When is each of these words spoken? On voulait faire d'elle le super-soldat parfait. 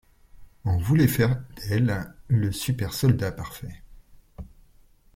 On 0.65 0.79
voulait 0.79 1.05
faire 1.07 1.39
d'elle 1.57 2.11
le 2.27 2.51
super-soldat 2.51 3.31
parfait. 3.33 3.83